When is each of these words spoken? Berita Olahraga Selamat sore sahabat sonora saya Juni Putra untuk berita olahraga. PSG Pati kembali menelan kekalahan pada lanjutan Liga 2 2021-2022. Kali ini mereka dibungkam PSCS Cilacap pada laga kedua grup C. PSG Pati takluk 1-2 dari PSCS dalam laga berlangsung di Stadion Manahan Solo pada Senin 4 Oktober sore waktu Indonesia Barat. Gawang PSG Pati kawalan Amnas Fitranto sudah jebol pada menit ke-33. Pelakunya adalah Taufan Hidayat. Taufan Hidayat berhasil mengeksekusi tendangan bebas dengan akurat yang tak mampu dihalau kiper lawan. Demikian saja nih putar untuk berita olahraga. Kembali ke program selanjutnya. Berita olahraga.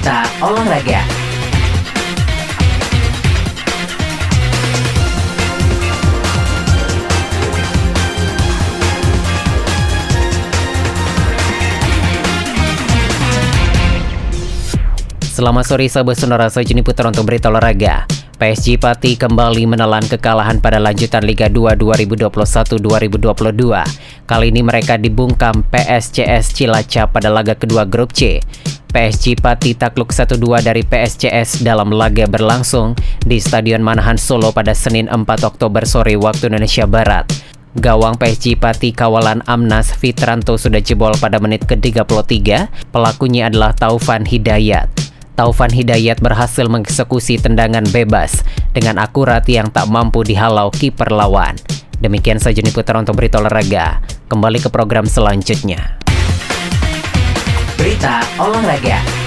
Berita 0.00 0.24
Olahraga 0.40 1.04
Selamat 15.20 15.68
sore 15.68 15.84
sahabat 15.92 16.16
sonora 16.16 16.48
saya 16.48 16.64
Juni 16.64 16.80
Putra 16.80 17.12
untuk 17.12 17.28
berita 17.28 17.52
olahraga. 17.52 18.08
PSG 18.40 18.80
Pati 18.80 19.20
kembali 19.20 19.68
menelan 19.68 20.08
kekalahan 20.08 20.64
pada 20.64 20.80
lanjutan 20.80 21.28
Liga 21.28 21.52
2 21.52 21.76
2021-2022. 21.76 23.20
Kali 24.24 24.46
ini 24.48 24.64
mereka 24.64 24.96
dibungkam 24.96 25.60
PSCS 25.68 26.56
Cilacap 26.56 27.12
pada 27.12 27.28
laga 27.28 27.52
kedua 27.52 27.84
grup 27.84 28.16
C. 28.16 28.40
PSG 28.90 29.38
Pati 29.38 29.78
takluk 29.78 30.10
1-2 30.10 30.66
dari 30.66 30.82
PSCS 30.82 31.62
dalam 31.62 31.94
laga 31.94 32.26
berlangsung 32.26 32.98
di 33.22 33.38
Stadion 33.38 33.86
Manahan 33.86 34.18
Solo 34.18 34.50
pada 34.50 34.74
Senin 34.74 35.06
4 35.06 35.22
Oktober 35.46 35.86
sore 35.86 36.18
waktu 36.18 36.50
Indonesia 36.50 36.90
Barat. 36.90 37.30
Gawang 37.78 38.18
PSG 38.18 38.58
Pati 38.58 38.90
kawalan 38.90 39.46
Amnas 39.46 39.94
Fitranto 39.94 40.58
sudah 40.58 40.82
jebol 40.82 41.14
pada 41.22 41.38
menit 41.38 41.62
ke-33. 41.70 42.66
Pelakunya 42.90 43.46
adalah 43.46 43.70
Taufan 43.78 44.26
Hidayat. 44.26 44.90
Taufan 45.38 45.70
Hidayat 45.70 46.18
berhasil 46.18 46.66
mengeksekusi 46.66 47.38
tendangan 47.38 47.86
bebas 47.94 48.42
dengan 48.74 48.98
akurat 48.98 49.46
yang 49.46 49.70
tak 49.70 49.86
mampu 49.86 50.26
dihalau 50.26 50.74
kiper 50.74 51.14
lawan. 51.14 51.54
Demikian 52.02 52.42
saja 52.42 52.58
nih 52.58 52.74
putar 52.74 52.98
untuk 52.98 53.14
berita 53.14 53.38
olahraga. 53.38 54.02
Kembali 54.26 54.58
ke 54.58 54.66
program 54.66 55.06
selanjutnya. 55.06 55.99
Berita 57.80 58.20
olahraga. 58.36 59.19